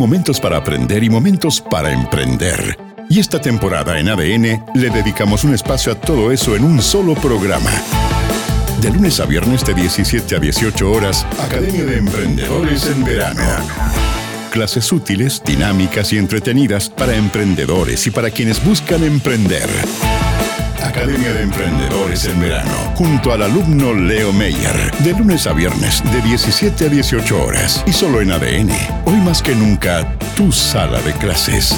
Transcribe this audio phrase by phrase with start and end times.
[0.00, 2.78] momentos para aprender y momentos para emprender.
[3.10, 7.14] Y esta temporada en ADN le dedicamos un espacio a todo eso en un solo
[7.14, 7.70] programa.
[8.80, 13.42] De lunes a viernes de 17 a 18 horas, Academia de Emprendedores en Verano.
[14.50, 19.68] Clases útiles, dinámicas y entretenidas para emprendedores y para quienes buscan emprender.
[20.90, 26.20] Academia de Emprendedores en Verano, junto al alumno Leo Meyer, de lunes a viernes de
[26.20, 28.72] 17 a 18 horas y solo en ADN.
[29.04, 30.04] Hoy más que nunca,
[30.34, 31.76] tu sala de clases.